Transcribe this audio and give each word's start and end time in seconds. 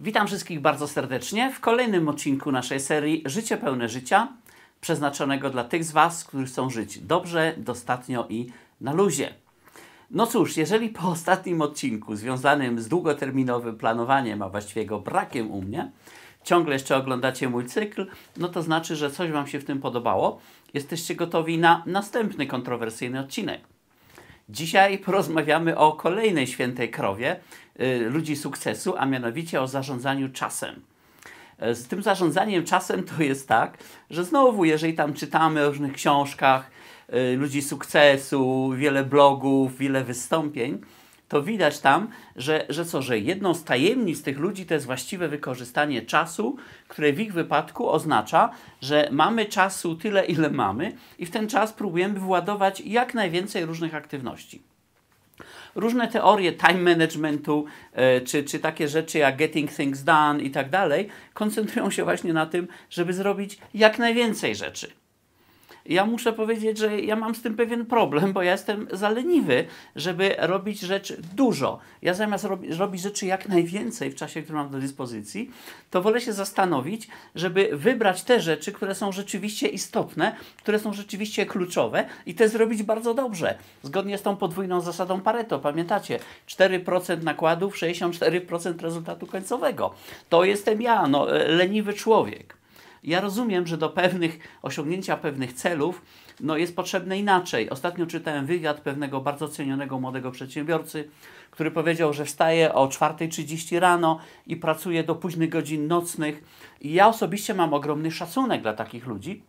Witam 0.00 0.26
wszystkich 0.26 0.60
bardzo 0.60 0.88
serdecznie 0.88 1.52
w 1.52 1.60
kolejnym 1.60 2.08
odcinku 2.08 2.52
naszej 2.52 2.80
serii 2.80 3.22
Życie 3.26 3.56
pełne 3.56 3.88
życia, 3.88 4.28
przeznaczonego 4.80 5.50
dla 5.50 5.64
tych 5.64 5.84
z 5.84 5.92
Was, 5.92 6.24
którzy 6.24 6.46
chcą 6.46 6.70
żyć 6.70 6.98
dobrze, 6.98 7.54
dostatnio 7.56 8.26
i 8.28 8.46
na 8.80 8.92
luzie. 8.92 9.34
No 10.10 10.26
cóż, 10.26 10.56
jeżeli 10.56 10.88
po 10.88 11.08
ostatnim 11.16 11.62
odcinku 11.62 12.16
związanym 12.16 12.80
z 12.80 12.88
długoterminowym 12.88 13.76
planowaniem, 13.76 14.42
a 14.42 14.48
właściwie 14.48 14.86
go 14.86 15.00
brakiem 15.00 15.50
u 15.50 15.62
mnie, 15.62 15.90
ciągle 16.44 16.72
jeszcze 16.72 16.96
oglądacie 16.96 17.48
mój 17.48 17.66
cykl, 17.66 18.06
no 18.36 18.48
to 18.48 18.62
znaczy, 18.62 18.96
że 18.96 19.10
coś 19.10 19.30
Wam 19.30 19.46
się 19.46 19.60
w 19.60 19.64
tym 19.64 19.80
podobało. 19.80 20.40
Jesteście 20.74 21.14
gotowi 21.14 21.58
na 21.58 21.82
następny 21.86 22.46
kontrowersyjny 22.46 23.20
odcinek. 23.20 23.60
Dzisiaj 24.50 24.98
porozmawiamy 24.98 25.76
o 25.76 25.92
kolejnej 25.92 26.46
świętej 26.46 26.90
krowie 26.90 27.36
y, 27.80 28.10
ludzi 28.10 28.36
sukcesu, 28.36 28.94
a 28.98 29.06
mianowicie 29.06 29.60
o 29.60 29.66
zarządzaniu 29.66 30.28
czasem. 30.28 30.82
E, 31.58 31.74
Z 31.74 31.88
tym 31.88 32.02
zarządzaniem 32.02 32.64
czasem 32.64 33.02
to 33.02 33.22
jest 33.22 33.48
tak, 33.48 33.78
że 34.10 34.24
znowu, 34.24 34.64
jeżeli 34.64 34.94
tam 34.94 35.14
czytamy 35.14 35.62
o 35.64 35.68
różnych 35.68 35.92
książkach 35.92 36.70
y, 37.14 37.36
ludzi 37.36 37.62
sukcesu, 37.62 38.72
wiele 38.76 39.04
blogów, 39.04 39.78
wiele 39.78 40.04
wystąpień, 40.04 40.80
to 41.28 41.42
widać 41.42 41.78
tam, 41.80 42.08
że, 42.36 42.66
że 42.68 42.84
co, 42.84 43.02
że 43.02 43.18
jedną 43.18 43.54
z 43.54 43.64
tajemnic 43.64 44.22
tych 44.22 44.38
ludzi 44.38 44.66
to 44.66 44.74
jest 44.74 44.86
właściwe 44.86 45.28
wykorzystanie 45.28 46.02
czasu, 46.02 46.56
które 46.88 47.12
w 47.12 47.20
ich 47.20 47.32
wypadku 47.32 47.90
oznacza, 47.90 48.50
że 48.80 49.08
mamy 49.12 49.46
czasu 49.46 49.94
tyle, 49.94 50.26
ile 50.26 50.50
mamy 50.50 50.92
i 51.18 51.26
w 51.26 51.30
ten 51.30 51.48
czas 51.48 51.72
próbujemy 51.72 52.20
władować 52.20 52.80
jak 52.80 53.14
najwięcej 53.14 53.64
różnych 53.64 53.94
aktywności. 53.94 54.62
Różne 55.74 56.08
teorie 56.08 56.52
time 56.52 56.94
managementu, 56.94 57.64
e, 57.92 58.20
czy, 58.20 58.44
czy 58.44 58.58
takie 58.58 58.88
rzeczy 58.88 59.18
jak 59.18 59.36
getting 59.36 59.72
things 59.72 60.04
done 60.04 60.42
i 60.42 60.50
tak 60.50 60.70
dalej, 60.70 61.08
koncentrują 61.34 61.90
się 61.90 62.04
właśnie 62.04 62.32
na 62.32 62.46
tym, 62.46 62.68
żeby 62.90 63.12
zrobić 63.12 63.58
jak 63.74 63.98
najwięcej 63.98 64.56
rzeczy 64.56 64.90
ja 65.88 66.06
muszę 66.06 66.32
powiedzieć, 66.32 66.78
że 66.78 67.00
ja 67.00 67.16
mam 67.16 67.34
z 67.34 67.42
tym 67.42 67.56
pewien 67.56 67.86
problem, 67.86 68.32
bo 68.32 68.42
ja 68.42 68.52
jestem 68.52 68.86
za 68.92 69.10
leniwy, 69.10 69.64
żeby 69.96 70.34
robić 70.38 70.80
rzeczy 70.80 71.22
dużo. 71.34 71.78
Ja 72.02 72.14
zamiast 72.14 72.44
robi, 72.44 72.74
robić 72.74 73.02
rzeczy 73.02 73.26
jak 73.26 73.48
najwięcej 73.48 74.10
w 74.10 74.14
czasie, 74.14 74.42
który 74.42 74.58
mam 74.58 74.70
do 74.70 74.78
dyspozycji, 74.78 75.50
to 75.90 76.02
wolę 76.02 76.20
się 76.20 76.32
zastanowić, 76.32 77.08
żeby 77.34 77.68
wybrać 77.72 78.22
te 78.22 78.40
rzeczy, 78.40 78.72
które 78.72 78.94
są 78.94 79.12
rzeczywiście 79.12 79.68
istotne, 79.68 80.36
które 80.62 80.78
są 80.78 80.92
rzeczywiście 80.92 81.46
kluczowe 81.46 82.04
i 82.26 82.34
te 82.34 82.48
zrobić 82.48 82.82
bardzo 82.82 83.14
dobrze. 83.14 83.58
Zgodnie 83.82 84.18
z 84.18 84.22
tą 84.22 84.36
podwójną 84.36 84.80
zasadą 84.80 85.20
Pareto, 85.20 85.58
pamiętacie? 85.58 86.18
4% 86.48 87.22
nakładów, 87.22 87.76
64% 87.76 88.80
rezultatu 88.80 89.26
końcowego. 89.26 89.94
To 90.28 90.44
jestem 90.44 90.82
ja, 90.82 91.06
no, 91.06 91.26
leniwy 91.48 91.92
człowiek. 91.94 92.58
Ja 93.02 93.20
rozumiem, 93.20 93.66
że 93.66 93.78
do 93.78 93.88
pewnych 93.88 94.38
osiągnięcia 94.62 95.16
pewnych 95.16 95.52
celów 95.52 96.02
no 96.40 96.56
jest 96.56 96.76
potrzebne 96.76 97.18
inaczej. 97.18 97.70
Ostatnio 97.70 98.06
czytałem 98.06 98.46
wywiad 98.46 98.80
pewnego 98.80 99.20
bardzo 99.20 99.48
cenionego 99.48 100.00
młodego 100.00 100.30
przedsiębiorcy, 100.30 101.08
który 101.50 101.70
powiedział, 101.70 102.12
że 102.12 102.24
wstaje 102.24 102.74
o 102.74 102.88
4.30 102.88 103.78
rano 103.78 104.18
i 104.46 104.56
pracuje 104.56 105.04
do 105.04 105.14
późnych 105.14 105.50
godzin 105.50 105.86
nocnych. 105.86 106.44
I 106.80 106.92
ja 106.92 107.08
osobiście 107.08 107.54
mam 107.54 107.74
ogromny 107.74 108.10
szacunek 108.10 108.62
dla 108.62 108.72
takich 108.72 109.06
ludzi. 109.06 109.42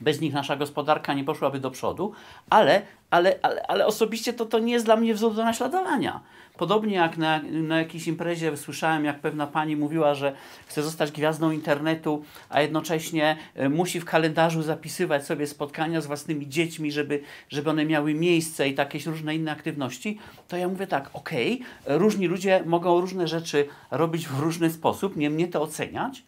Bez 0.00 0.20
nich 0.20 0.32
nasza 0.32 0.56
gospodarka 0.56 1.14
nie 1.14 1.24
poszłaby 1.24 1.60
do 1.60 1.70
przodu, 1.70 2.12
ale, 2.50 2.82
ale, 3.10 3.38
ale, 3.42 3.66
ale 3.66 3.86
osobiście 3.86 4.32
to, 4.32 4.46
to 4.46 4.58
nie 4.58 4.72
jest 4.72 4.84
dla 4.84 4.96
mnie 4.96 5.14
wzór 5.14 5.34
do 5.34 5.44
naśladowania. 5.44 6.20
Podobnie 6.56 6.94
jak 6.94 7.18
na, 7.18 7.40
na 7.42 7.78
jakiejś 7.78 8.06
imprezie 8.06 8.56
słyszałem, 8.56 9.04
jak 9.04 9.20
pewna 9.20 9.46
pani 9.46 9.76
mówiła, 9.76 10.14
że 10.14 10.36
chce 10.66 10.82
zostać 10.82 11.12
gwiazdą 11.12 11.50
internetu, 11.50 12.24
a 12.48 12.60
jednocześnie 12.60 13.36
e, 13.54 13.68
musi 13.68 14.00
w 14.00 14.04
kalendarzu 14.04 14.62
zapisywać 14.62 15.26
sobie 15.26 15.46
spotkania 15.46 16.00
z 16.00 16.06
własnymi 16.06 16.48
dziećmi, 16.48 16.92
żeby, 16.92 17.22
żeby 17.48 17.70
one 17.70 17.84
miały 17.84 18.14
miejsce 18.14 18.68
i 18.68 18.74
takie 18.74 18.98
różne 19.06 19.34
inne 19.34 19.52
aktywności, 19.52 20.18
to 20.48 20.56
ja 20.56 20.68
mówię 20.68 20.86
tak, 20.86 21.10
okej, 21.12 21.62
różni 21.86 22.26
ludzie 22.26 22.62
mogą 22.66 23.00
różne 23.00 23.28
rzeczy 23.28 23.68
robić 23.90 24.28
w 24.28 24.38
różny 24.38 24.70
sposób, 24.70 25.16
nie 25.16 25.30
mnie 25.30 25.48
to 25.48 25.62
oceniać, 25.62 26.24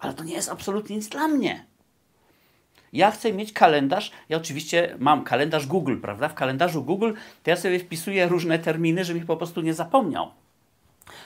ale 0.00 0.14
to 0.14 0.24
nie 0.24 0.34
jest 0.34 0.50
absolutnie 0.50 0.96
nic 0.96 1.08
dla 1.08 1.28
mnie. 1.28 1.64
Ja 2.94 3.10
chcę 3.10 3.32
mieć 3.32 3.52
kalendarz, 3.52 4.12
ja 4.28 4.36
oczywiście 4.36 4.96
mam 4.98 5.24
kalendarz 5.24 5.66
Google, 5.66 6.00
prawda? 6.00 6.28
W 6.28 6.34
kalendarzu 6.34 6.84
Google 6.84 7.12
to 7.42 7.50
ja 7.50 7.56
sobie 7.56 7.78
wpisuję 7.78 8.28
różne 8.28 8.58
terminy, 8.58 9.04
żebym 9.04 9.22
ich 9.22 9.26
po 9.26 9.36
prostu 9.36 9.60
nie 9.60 9.74
zapomniał. 9.74 10.30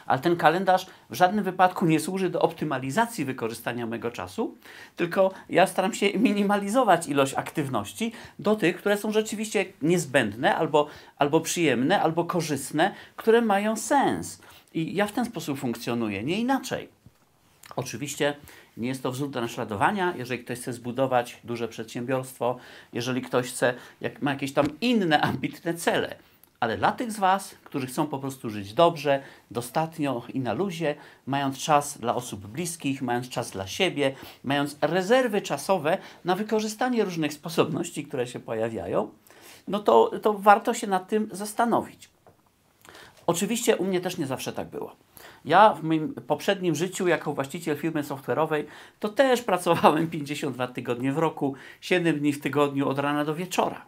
Ale 0.06 0.18
ten 0.18 0.36
kalendarz 0.36 0.86
w 1.10 1.14
żadnym 1.14 1.44
wypadku 1.44 1.86
nie 1.86 2.00
służy 2.00 2.30
do 2.30 2.42
optymalizacji 2.42 3.24
wykorzystania 3.24 3.86
mego 3.86 4.10
czasu, 4.10 4.56
tylko 4.96 5.32
ja 5.48 5.66
staram 5.66 5.94
się 5.94 6.18
minimalizować 6.18 7.08
ilość 7.08 7.34
aktywności 7.34 8.12
do 8.38 8.56
tych, 8.56 8.76
które 8.76 8.96
są 8.96 9.12
rzeczywiście 9.12 9.64
niezbędne, 9.82 10.56
albo, 10.56 10.86
albo 11.16 11.40
przyjemne, 11.40 12.02
albo 12.02 12.24
korzystne, 12.24 12.94
które 13.16 13.40
mają 13.40 13.76
sens. 13.76 14.42
I 14.74 14.94
ja 14.94 15.06
w 15.06 15.12
ten 15.12 15.24
sposób 15.24 15.58
funkcjonuję, 15.58 16.22
nie 16.22 16.40
inaczej. 16.40 16.88
Oczywiście 17.76 18.34
nie 18.78 18.88
jest 18.88 19.02
to 19.02 19.12
wzór 19.12 19.30
do 19.30 19.40
naśladowania, 19.40 20.14
jeżeli 20.16 20.44
ktoś 20.44 20.58
chce 20.58 20.72
zbudować 20.72 21.40
duże 21.44 21.68
przedsiębiorstwo, 21.68 22.56
jeżeli 22.92 23.22
ktoś 23.22 23.48
chce, 23.48 23.74
jak 24.00 24.22
ma 24.22 24.30
jakieś 24.30 24.52
tam 24.52 24.66
inne 24.80 25.20
ambitne 25.20 25.74
cele. 25.74 26.16
Ale 26.60 26.76
dla 26.76 26.92
tych 26.92 27.12
z 27.12 27.18
Was, 27.18 27.54
którzy 27.64 27.86
chcą 27.86 28.06
po 28.06 28.18
prostu 28.18 28.50
żyć 28.50 28.74
dobrze, 28.74 29.22
dostatnio 29.50 30.22
i 30.34 30.40
na 30.40 30.52
luzie, 30.52 30.94
mając 31.26 31.58
czas 31.58 31.98
dla 31.98 32.14
osób 32.14 32.46
bliskich, 32.46 33.02
mając 33.02 33.28
czas 33.28 33.50
dla 33.50 33.66
siebie, 33.66 34.14
mając 34.44 34.76
rezerwy 34.80 35.42
czasowe 35.42 35.98
na 36.24 36.34
wykorzystanie 36.34 37.04
różnych 37.04 37.32
sposobności, 37.32 38.04
które 38.04 38.26
się 38.26 38.40
pojawiają, 38.40 39.10
no 39.68 39.78
to, 39.78 40.10
to 40.22 40.34
warto 40.34 40.74
się 40.74 40.86
nad 40.86 41.08
tym 41.08 41.28
zastanowić. 41.32 42.08
Oczywiście 43.28 43.76
u 43.76 43.84
mnie 43.84 44.00
też 44.00 44.18
nie 44.18 44.26
zawsze 44.26 44.52
tak 44.52 44.68
było. 44.68 44.96
Ja 45.44 45.74
w 45.74 45.82
moim 45.82 46.14
poprzednim 46.14 46.74
życiu 46.74 47.08
jako 47.08 47.32
właściciel 47.32 47.76
firmy 47.76 48.02
software'owej 48.02 48.64
to 49.00 49.08
też 49.08 49.42
pracowałem 49.42 50.10
52 50.10 50.66
tygodnie 50.66 51.12
w 51.12 51.18
roku, 51.18 51.54
7 51.80 52.18
dni 52.18 52.32
w 52.32 52.40
tygodniu 52.40 52.88
od 52.88 52.98
rana 52.98 53.24
do 53.24 53.34
wieczora. 53.34 53.86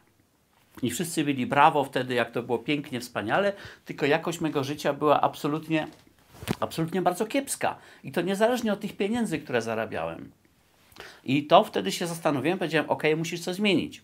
I 0.82 0.90
wszyscy 0.90 1.24
byli 1.24 1.46
brawo 1.46 1.84
wtedy, 1.84 2.14
jak 2.14 2.30
to 2.30 2.42
było 2.42 2.58
pięknie, 2.58 3.00
wspaniale, 3.00 3.52
tylko 3.84 4.06
jakość 4.06 4.40
mego 4.40 4.64
życia 4.64 4.92
była 4.92 5.20
absolutnie, 5.20 5.86
absolutnie 6.60 7.02
bardzo 7.02 7.26
kiepska. 7.26 7.76
I 8.04 8.12
to 8.12 8.20
niezależnie 8.20 8.72
od 8.72 8.80
tych 8.80 8.96
pieniędzy, 8.96 9.38
które 9.38 9.62
zarabiałem. 9.62 10.30
I 11.24 11.46
to 11.46 11.64
wtedy 11.64 11.92
się 11.92 12.06
zastanowiłem, 12.06 12.58
powiedziałem, 12.58 12.90
ok, 12.90 13.02
musisz 13.16 13.40
coś 13.40 13.56
zmienić. 13.56 14.02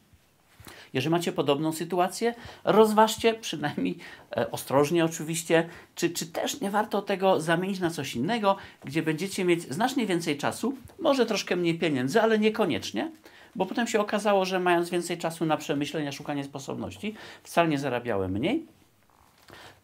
Jeżeli 0.96 1.10
macie 1.10 1.32
podobną 1.32 1.72
sytuację, 1.72 2.34
rozważcie 2.64 3.34
przynajmniej 3.34 3.98
e, 4.36 4.50
ostrożnie 4.50 5.04
oczywiście, 5.04 5.68
czy, 5.94 6.10
czy 6.10 6.26
też 6.26 6.60
nie 6.60 6.70
warto 6.70 7.02
tego 7.02 7.40
zamienić 7.40 7.80
na 7.80 7.90
coś 7.90 8.16
innego, 8.16 8.56
gdzie 8.84 9.02
będziecie 9.02 9.44
mieć 9.44 9.62
znacznie 9.62 10.06
więcej 10.06 10.38
czasu, 10.38 10.74
może 10.98 11.26
troszkę 11.26 11.56
mniej 11.56 11.78
pieniędzy, 11.78 12.22
ale 12.22 12.38
niekoniecznie, 12.38 13.10
bo 13.54 13.66
potem 13.66 13.86
się 13.86 14.00
okazało, 14.00 14.44
że 14.44 14.60
mając 14.60 14.90
więcej 14.90 15.18
czasu 15.18 15.46
na 15.46 15.56
przemyślenia, 15.56 16.12
szukanie 16.12 16.44
sposobności, 16.44 17.14
wcale 17.42 17.68
nie 17.68 17.78
zarabiałem 17.78 18.32
mniej. 18.32 18.66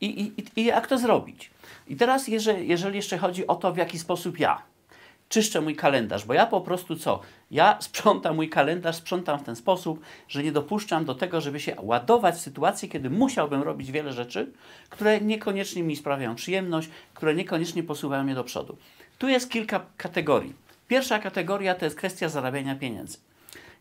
I, 0.01 0.07
i, 0.07 0.61
i 0.61 0.65
jak 0.65 0.87
to 0.87 0.99
zrobić? 0.99 1.51
I 1.89 1.97
teraz, 1.97 2.29
jeżeli, 2.29 2.69
jeżeli 2.69 2.97
jeszcze 2.97 3.19
chodzi 3.19 3.47
o 3.47 3.55
to, 3.55 3.73
w 3.73 3.77
jaki 3.77 3.99
sposób 3.99 4.39
ja 4.39 4.63
czyszczę 5.33 5.61
mój 5.61 5.77
kalendarz, 5.77 6.25
bo 6.25 6.35
ja 6.35 6.47
po 6.47 6.61
prostu 6.61 6.97
co? 6.97 7.21
Ja 7.51 7.77
sprzątam 7.81 8.37
mój 8.37 8.49
kalendarz, 8.49 8.97
sprzątam 8.97 9.39
w 9.39 9.43
ten 9.43 9.57
sposób, 9.57 10.01
że 10.29 10.43
nie 10.43 10.53
dopuszczam 10.53 11.05
do 11.05 11.15
tego, 11.15 11.41
żeby 11.41 11.61
się 11.61 11.77
ładować 11.83 12.35
w 12.35 12.41
sytuacji, 12.41 12.89
kiedy 12.89 13.11
musiałbym 13.11 13.63
robić 13.63 13.93
wiele 13.93 14.13
rzeczy, 14.13 14.53
które 14.91 15.21
niekoniecznie 15.21 15.83
mi 15.83 15.97
sprawiają 15.97 16.35
przyjemność, 16.35 16.89
które 17.15 17.35
niekoniecznie 17.35 17.83
posuwają 17.83 18.25
mnie 18.25 18.35
do 18.35 18.45
przodu. 18.45 18.77
Tu 19.19 19.29
jest 19.29 19.51
kilka 19.51 19.87
kategorii. 19.97 20.55
Pierwsza 20.89 21.19
kategoria 21.19 21.75
to 21.75 21.85
jest 21.85 21.97
kwestia 21.97 22.29
zarabiania 22.29 22.75
pieniędzy. 22.75 23.19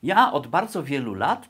Ja 0.04 0.32
od 0.32 0.48
bardzo 0.48 0.84
wielu 0.84 1.14
lat 1.14 1.50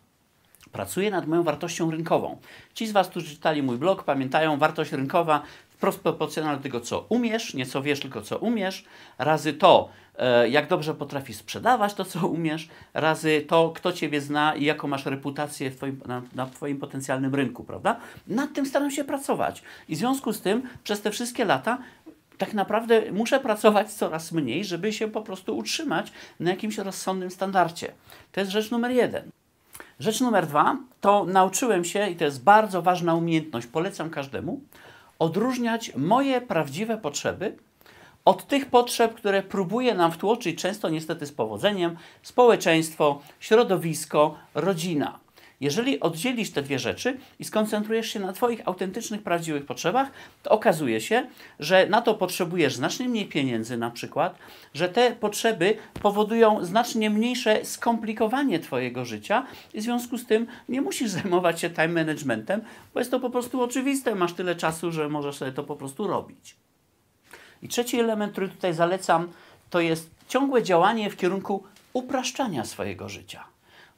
pracuję 0.72 1.12
nad 1.12 1.28
moją 1.28 1.44
wartością 1.44 1.92
rynkową. 1.92 2.38
Ci 2.74 2.88
z 2.88 2.92
Was, 2.92 3.08
którzy 3.08 3.30
czytali 3.30 3.64
mój 3.64 3.78
blog, 3.78 4.04
pamiętają, 4.04 4.58
wartość 4.58 4.92
rynkowa 4.92 5.42
wprost 5.82 6.00
proporcjonalna 6.00 6.58
do 6.58 6.64
tego, 6.64 6.82
co 6.82 7.06
umiesz, 7.10 7.54
nie 7.54 7.66
co 7.66 7.82
wiesz, 7.82 8.00
tylko 8.00 8.22
co 8.22 8.38
umiesz, 8.38 8.86
razy 9.18 9.54
to, 9.54 9.90
e, 10.18 10.50
jak 10.50 10.68
dobrze 10.68 10.94
potrafisz 10.94 11.38
sprzedawać 11.38 11.94
to, 11.94 12.06
co 12.06 12.28
umiesz, 12.28 12.70
razy 12.94 13.46
to, 13.48 13.72
kto 13.76 13.94
Ciebie 13.94 14.22
zna 14.22 14.56
i 14.56 14.66
jaką 14.66 14.88
masz 14.88 15.06
reputację 15.06 15.72
twoim, 15.72 16.02
na, 16.08 16.22
na 16.36 16.46
Twoim 16.46 16.78
potencjalnym 16.80 17.36
rynku, 17.36 17.64
prawda? 17.64 18.00
Nad 18.28 18.54
tym 18.54 18.66
staram 18.66 18.92
się 18.92 19.04
pracować. 19.04 19.64
I 19.90 19.96
w 19.96 20.00
związku 20.00 20.34
z 20.34 20.42
tym 20.42 20.64
przez 20.84 21.02
te 21.02 21.12
wszystkie 21.12 21.46
lata 21.46 21.78
tak 22.38 22.54
naprawdę 22.54 23.12
muszę 23.12 23.40
pracować 23.40 23.94
coraz 23.94 24.32
mniej, 24.32 24.66
żeby 24.66 24.94
się 24.94 25.08
po 25.08 25.22
prostu 25.22 25.58
utrzymać 25.58 26.12
na 26.40 26.50
jakimś 26.50 26.78
rozsądnym 26.78 27.32
standardzie. 27.32 27.92
To 28.32 28.40
jest 28.40 28.52
rzecz 28.52 28.72
numer 28.72 28.92
jeden. 28.92 29.32
Rzecz 30.00 30.22
numer 30.22 30.48
dwa 30.48 30.78
to 31.02 31.26
nauczyłem 31.26 31.86
się, 31.86 32.10
i 32.10 32.16
to 32.16 32.26
jest 32.26 32.44
bardzo 32.44 32.82
ważna 32.82 33.16
umiejętność, 33.16 33.68
polecam 33.68 34.10
każdemu, 34.10 34.62
odróżniać 35.22 35.92
moje 35.96 36.42
prawdziwe 36.42 36.98
potrzeby 36.98 37.58
od 38.26 38.48
tych 38.48 38.66
potrzeb, 38.66 39.14
które 39.14 39.44
próbuje 39.44 39.94
nam 39.94 40.12
wtłoczyć 40.12 40.62
często 40.62 40.90
niestety 40.90 41.26
z 41.26 41.32
powodzeniem 41.32 41.96
społeczeństwo, 42.24 43.22
środowisko, 43.40 44.36
rodzina. 44.56 45.20
Jeżeli 45.62 46.00
oddzielisz 46.00 46.52
te 46.52 46.62
dwie 46.62 46.80
rzeczy 46.80 47.18
i 47.40 47.44
skoncentrujesz 47.44 48.08
się 48.08 48.20
na 48.20 48.34
Twoich 48.34 48.68
autentycznych, 48.68 49.24
prawdziwych 49.24 49.66
potrzebach, 49.66 50.12
to 50.44 50.50
okazuje 50.50 51.02
się, 51.02 51.28
że 51.60 51.88
na 51.88 52.02
to 52.02 52.16
potrzebujesz 52.16 52.76
znacznie 52.76 53.10
mniej 53.10 53.26
pieniędzy, 53.26 53.78
na 53.78 53.92
przykład, 53.92 54.36
że 54.74 54.90
te 54.90 55.12
potrzeby 55.12 55.78
powodują 56.02 56.66
znacznie 56.66 57.10
mniejsze 57.10 57.66
skomplikowanie 57.66 58.60
Twojego 58.60 59.06
życia 59.06 59.46
i 59.74 59.80
w 59.80 59.84
związku 59.84 60.18
z 60.18 60.26
tym 60.26 60.48
nie 60.70 60.82
musisz 60.82 61.10
zajmować 61.22 61.62
się 61.62 61.70
time 61.70 61.88
managementem, 61.88 62.62
bo 62.94 63.00
jest 63.00 63.12
to 63.12 63.20
po 63.20 63.30
prostu 63.30 63.62
oczywiste. 63.62 64.16
Masz 64.16 64.34
tyle 64.34 64.56
czasu, 64.56 64.92
że 64.92 65.10
możesz 65.10 65.38
sobie 65.38 65.52
to 65.52 65.64
po 65.64 65.76
prostu 65.76 66.08
robić. 66.08 66.56
I 67.62 67.68
trzeci 67.68 68.00
element, 68.00 68.32
który 68.32 68.50
tutaj 68.50 68.74
zalecam, 68.74 69.32
to 69.70 69.80
jest 69.80 70.10
ciągłe 70.28 70.64
działanie 70.64 71.10
w 71.10 71.18
kierunku 71.18 71.64
upraszczania 71.94 72.66
swojego 72.66 73.10
życia 73.10 73.52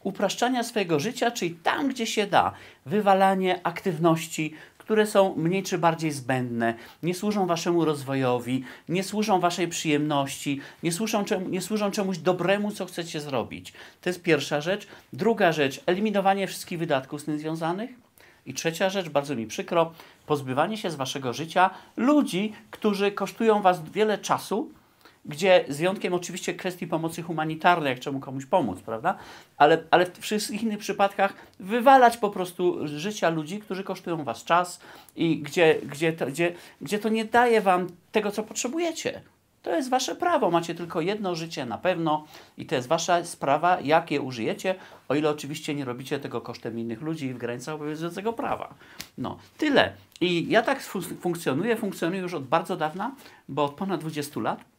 upraszczania 0.04 0.64
swojego 0.64 1.00
życia, 1.00 1.32
czyli 1.32 1.56
tam, 1.56 1.88
gdzie 1.88 2.08
się 2.08 2.28
da, 2.28 2.54
wywalanie 2.86 3.68
aktywności, 3.68 4.54
które 4.84 5.08
są 5.08 5.36
mniej 5.36 5.64
czy 5.64 5.78
bardziej 5.78 6.12
zbędne, 6.12 6.74
nie 7.04 7.14
służą 7.14 7.48
waszemu 7.48 7.86
rozwojowi, 7.86 8.64
nie 8.90 9.04
służą 9.04 9.40
waszej 9.40 9.68
przyjemności, 9.68 10.62
nie 10.84 10.92
służą, 10.92 11.26
czemu, 11.26 11.50
nie 11.50 11.62
służą 11.62 11.92
czemuś 11.92 12.18
dobremu, 12.18 12.72
co 12.72 12.86
chcecie 12.86 13.22
zrobić. 13.22 13.74
To 14.02 14.10
jest 14.10 14.22
pierwsza 14.22 14.62
rzecz. 14.62 14.88
Druga 15.14 15.52
rzecz, 15.52 15.82
eliminowanie 15.86 16.48
wszystkich 16.48 16.80
wydatków 16.80 17.22
z 17.22 17.26
tym 17.26 17.40
związanych. 17.40 17.90
I 18.46 18.54
trzecia 18.54 18.90
rzecz, 18.90 19.10
bardzo 19.10 19.36
mi 19.36 19.48
przykro, 19.48 19.92
pozbywanie 20.26 20.78
się 20.78 20.92
z 20.92 20.96
waszego 20.96 21.34
życia 21.34 21.70
ludzi, 21.98 22.54
którzy 22.72 23.12
kosztują 23.12 23.62
was 23.62 23.84
wiele 23.92 24.18
czasu, 24.18 24.72
gdzie 25.26 25.66
z 25.70 25.78
wyjątkiem 25.78 26.14
oczywiście 26.14 26.54
kwestii 26.54 26.88
pomocy 26.88 27.22
humanitarnej, 27.22 27.90
jak 27.90 28.00
czemu 28.00 28.20
komuś 28.20 28.46
pomóc, 28.46 28.82
prawda? 28.82 29.18
Ale, 29.58 29.84
ale 29.92 30.06
w 30.06 30.20
wszystkich 30.20 30.64
innych 30.64 30.80
przypadkach 30.80 31.34
wywalać 31.60 32.18
po 32.18 32.30
prostu 32.30 32.88
życia 32.88 33.30
ludzi, 33.30 33.60
którzy 33.60 33.84
kosztują 33.84 34.24
was 34.24 34.44
czas 34.44 34.80
i 35.16 35.38
gdzie, 35.38 35.76
gdzie, 35.92 36.14
to, 36.14 36.26
gdzie, 36.26 36.54
gdzie 36.82 37.00
to 37.00 37.10
nie 37.10 37.26
daje 37.26 37.62
wam 37.62 37.88
tego, 38.12 38.32
co 38.32 38.44
potrzebujecie. 38.44 39.22
To 39.64 39.76
jest 39.76 39.90
wasze 39.90 40.16
prawo. 40.16 40.52
Macie 40.52 40.76
tylko 40.76 41.02
jedno 41.02 41.36
życie 41.36 41.66
na 41.66 41.78
pewno 41.78 42.26
i 42.58 42.66
to 42.66 42.76
jest 42.76 42.88
wasza 42.88 43.26
sprawa, 43.26 43.82
jak 43.82 44.12
je 44.12 44.22
użyjecie, 44.22 44.76
o 45.10 45.16
ile 45.16 45.30
oczywiście 45.30 45.76
nie 45.76 45.86
robicie 45.86 46.20
tego 46.20 46.42
kosztem 46.42 46.80
innych 46.80 47.02
ludzi 47.02 47.34
w 47.34 47.38
granicach 47.38 47.76
obowiązującego 47.76 48.34
prawa. 48.34 48.74
No, 49.18 49.38
tyle. 49.58 49.94
I 50.22 50.50
ja 50.50 50.62
tak 50.62 50.82
funkcjonuję, 51.22 51.76
funkcjonuję 51.76 52.22
już 52.22 52.34
od 52.34 52.44
bardzo 52.44 52.78
dawna, 52.78 53.16
bo 53.50 53.64
od 53.64 53.74
ponad 53.74 54.02
20 54.02 54.40
lat. 54.40 54.73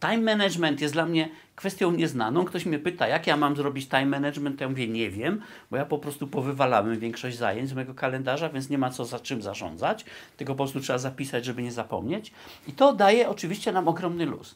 Time 0.00 0.18
management 0.18 0.80
jest 0.80 0.94
dla 0.94 1.06
mnie 1.06 1.28
kwestią 1.56 1.92
nieznaną. 1.92 2.44
Ktoś 2.44 2.66
mnie 2.66 2.78
pyta, 2.78 3.08
jak 3.08 3.26
ja 3.26 3.36
mam 3.36 3.56
zrobić 3.56 3.88
time 3.88 4.06
management, 4.06 4.60
ja 4.60 4.68
mówię, 4.68 4.88
nie 4.88 5.10
wiem, 5.10 5.40
bo 5.70 5.76
ja 5.76 5.86
po 5.86 5.98
prostu 5.98 6.26
powywalałem 6.26 6.98
większość 6.98 7.36
zajęć 7.36 7.68
z 7.68 7.72
mojego 7.72 7.94
kalendarza, 7.94 8.48
więc 8.48 8.70
nie 8.70 8.78
ma 8.78 8.90
co 8.90 9.04
za 9.04 9.20
czym 9.20 9.42
zarządzać, 9.42 10.04
tylko 10.36 10.54
po 10.54 10.56
prostu 10.56 10.80
trzeba 10.80 10.98
zapisać, 10.98 11.44
żeby 11.44 11.62
nie 11.62 11.72
zapomnieć. 11.72 12.32
I 12.68 12.72
to 12.72 12.92
daje 12.92 13.28
oczywiście 13.28 13.72
nam 13.72 13.88
ogromny 13.88 14.26
luz. 14.26 14.54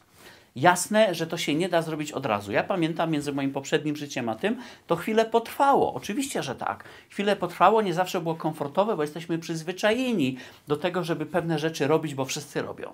Jasne, 0.55 1.15
że 1.15 1.27
to 1.27 1.37
się 1.37 1.55
nie 1.55 1.69
da 1.69 1.81
zrobić 1.81 2.11
od 2.11 2.25
razu. 2.25 2.51
Ja 2.51 2.63
pamiętam 2.63 3.11
między 3.11 3.33
moim 3.33 3.51
poprzednim 3.51 3.95
życiem 3.95 4.29
a 4.29 4.35
tym, 4.35 4.57
to 4.87 4.95
chwilę 4.95 5.25
potrwało. 5.25 5.93
Oczywiście, 5.93 6.43
że 6.43 6.55
tak. 6.55 6.83
Chwilę 7.09 7.35
potrwało, 7.35 7.81
nie 7.81 7.93
zawsze 7.93 8.21
było 8.21 8.35
komfortowe, 8.35 8.95
bo 8.95 9.01
jesteśmy 9.01 9.39
przyzwyczajeni 9.39 10.37
do 10.67 10.77
tego, 10.77 11.03
żeby 11.03 11.25
pewne 11.25 11.59
rzeczy 11.59 11.87
robić, 11.87 12.15
bo 12.15 12.25
wszyscy 12.25 12.61
robią 12.61 12.93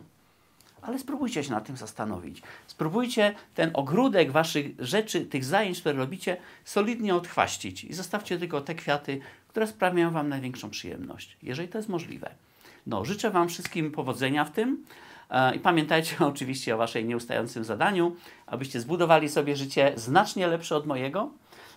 ale 0.81 1.00
spróbujcie 1.00 1.44
się 1.44 1.51
nad 1.51 1.65
tym 1.65 1.77
zastanowić. 1.77 2.41
Spróbujcie 2.68 3.35
ten 3.56 3.71
ogródek 3.74 4.31
waszych 4.31 4.65
rzeczy, 4.79 5.25
tych 5.25 5.45
zajęć, 5.45 5.79
które 5.79 5.95
robicie, 5.95 6.38
solidnie 6.65 7.15
odchwaścić 7.15 7.83
i 7.83 7.94
zostawcie 7.94 8.38
tylko 8.38 8.62
te 8.62 8.75
kwiaty, 8.75 9.19
które 9.47 9.68
sprawiają 9.68 10.12
wam 10.12 10.29
największą 10.29 10.69
przyjemność, 10.69 11.38
jeżeli 11.44 11.68
to 11.68 11.77
jest 11.77 11.89
możliwe. 11.89 12.29
No, 12.88 13.06
życzę 13.06 13.31
wam 13.31 13.50
wszystkim 13.50 13.91
powodzenia 13.91 14.45
w 14.45 14.51
tym 14.51 14.85
e, 15.29 15.56
i 15.56 15.59
pamiętajcie 15.59 16.15
oczywiście 16.33 16.75
o 16.75 16.77
waszej 16.77 17.06
nieustającym 17.06 17.63
zadaniu, 17.63 18.15
abyście 18.45 18.81
zbudowali 18.81 19.30
sobie 19.30 19.56
życie 19.56 19.94
znacznie 19.95 20.47
lepsze 20.47 20.75
od 20.75 20.85
mojego. 20.85 21.30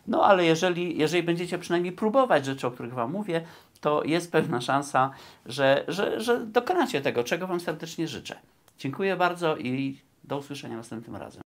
No 0.06 0.24
ale 0.24 0.44
jeżeli, 0.44 0.98
jeżeli 0.98 1.22
będziecie 1.22 1.58
przynajmniej 1.58 1.92
próbować 1.92 2.44
rzeczy, 2.44 2.66
o 2.66 2.70
których 2.70 2.94
Wam 2.94 3.12
mówię, 3.12 3.44
to 3.80 4.04
jest 4.04 4.32
pewna 4.32 4.60
szansa, 4.60 5.10
że, 5.46 5.84
że, 5.88 6.20
że 6.20 6.46
dokonacie 6.46 7.00
tego, 7.00 7.24
czego 7.24 7.46
Wam 7.46 7.60
serdecznie 7.60 8.08
życzę. 8.08 8.36
Dziękuję 8.80 9.16
bardzo 9.16 9.56
i 9.56 9.98
do 10.24 10.38
usłyszenia 10.38 10.76
następnym 10.76 11.16
razem. 11.16 11.42